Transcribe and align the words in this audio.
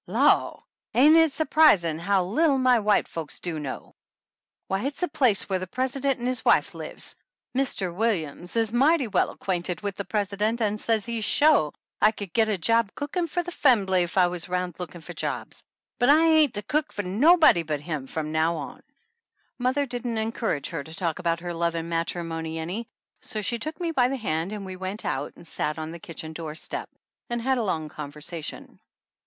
"Law! 0.07 0.63
Ain't 0.95 1.15
it 1.15 1.31
surprising 1.31 1.99
how 1.99 2.23
little 2.23 2.57
my 2.57 2.79
white 2.79 3.07
folks 3.07 3.39
do 3.39 3.59
know! 3.59 3.93
Why, 4.65 4.85
it's 4.85 5.01
the 5.01 5.07
place 5.07 5.47
where 5.47 5.59
the 5.59 5.67
president 5.67 6.17
and 6.17 6.27
his 6.27 6.43
wife 6.43 6.73
lives. 6.73 7.15
Mr. 7.55 7.93
Williams 7.93 8.55
is 8.55 8.73
92 8.73 8.73
THE 8.73 8.73
ANNALS 8.73 8.73
OF 8.73 8.73
ANN 8.73 8.79
mighty 8.79 9.07
well 9.09 9.29
acquainted 9.29 9.81
with 9.81 9.95
the 9.97 10.05
president 10.05 10.59
and 10.59 10.79
says 10.81 11.05
he's 11.05 11.23
shore 11.23 11.73
I 12.01 12.11
could 12.11 12.33
git 12.33 12.49
a 12.49 12.57
job 12.57 12.89
cooking 12.95 13.27
for 13.27 13.43
the 13.43 13.51
fambly 13.51 14.01
if 14.01 14.17
I 14.17 14.25
was 14.25 14.49
'round 14.49 14.79
lookin' 14.79 15.01
for 15.01 15.13
jobs. 15.13 15.63
But 15.99 16.09
I 16.09 16.25
ain't 16.25 16.55
to 16.55 16.63
cook 16.63 16.91
for 16.91 17.03
nobody 17.03 17.61
but 17.61 17.81
him 17.81 18.07
from 18.07 18.31
now 18.31 18.55
on." 18.55 18.81
Mother 19.59 19.85
didn't 19.85 20.17
encourage 20.17 20.69
her 20.69 20.83
to 20.83 20.95
talk 20.95 21.19
about 21.19 21.41
her 21.41 21.53
love 21.53 21.75
and 21.75 21.87
matrimony 21.89 22.57
any, 22.57 22.87
so 23.21 23.43
she 23.43 23.59
took 23.59 23.79
me 23.79 23.91
by 23.91 24.07
the 24.07 24.17
hand 24.17 24.51
and 24.51 24.65
we 24.65 24.75
went 24.77 25.05
out 25.05 25.33
and 25.35 25.45
sat 25.45 25.75
down 25.75 25.83
on 25.83 25.91
the 25.91 25.99
kitchen 25.99 26.33
doorstep 26.33 26.89
and 27.29 27.39
had 27.39 27.59
a 27.59 27.63
long 27.63 27.87
conversation. 27.87 28.79